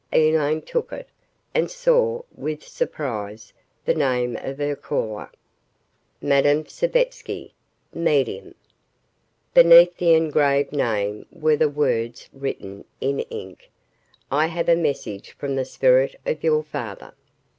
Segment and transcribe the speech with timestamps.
[0.11, 1.07] Elaine took it
[1.53, 3.53] and saw with surprise
[3.85, 5.29] the name of her caller:
[6.23, 7.53] MADAME SAVETSKY,
[7.93, 8.55] MEDIUM
[9.53, 13.69] Beneath the engraved name were the words written in ink,
[14.31, 17.13] "I have a message from the spirit of your father."